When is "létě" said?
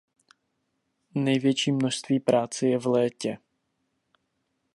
2.85-3.37